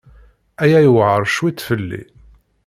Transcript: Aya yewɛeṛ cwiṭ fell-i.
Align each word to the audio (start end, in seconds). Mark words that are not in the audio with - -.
Aya 0.63 0.79
yewɛeṛ 0.85 1.21
cwiṭ 1.35 1.59
fell-i. 1.67 2.01